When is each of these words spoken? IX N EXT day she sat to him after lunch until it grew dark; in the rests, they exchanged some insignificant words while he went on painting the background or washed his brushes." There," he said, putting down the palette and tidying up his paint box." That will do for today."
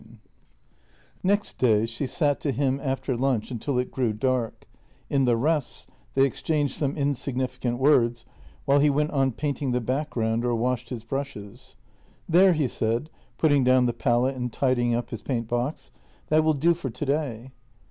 IX 0.03 0.17
N 1.23 1.29
EXT 1.37 1.57
day 1.59 1.85
she 1.85 2.07
sat 2.07 2.39
to 2.39 2.51
him 2.51 2.79
after 2.81 3.15
lunch 3.15 3.51
until 3.51 3.77
it 3.77 3.91
grew 3.91 4.13
dark; 4.13 4.67
in 5.11 5.25
the 5.25 5.37
rests, 5.37 5.85
they 6.15 6.25
exchanged 6.25 6.73
some 6.73 6.97
insignificant 6.97 7.77
words 7.77 8.25
while 8.65 8.79
he 8.79 8.89
went 8.89 9.11
on 9.11 9.31
painting 9.31 9.73
the 9.73 9.79
background 9.79 10.43
or 10.43 10.55
washed 10.55 10.89
his 10.89 11.03
brushes." 11.03 11.75
There," 12.27 12.53
he 12.53 12.67
said, 12.67 13.11
putting 13.37 13.63
down 13.63 13.85
the 13.85 13.93
palette 13.93 14.35
and 14.35 14.51
tidying 14.51 14.95
up 14.95 15.11
his 15.11 15.21
paint 15.21 15.47
box." 15.47 15.91
That 16.29 16.43
will 16.43 16.55
do 16.55 16.73
for 16.73 16.89
today." 16.89 17.51